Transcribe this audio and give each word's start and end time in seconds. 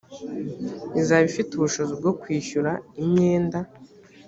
izaba 0.99 1.23
ifite 1.31 1.51
ubushobozi 1.53 1.93
bwo 1.99 2.11
kwishyura 2.21 2.71
imyenda 3.01 3.59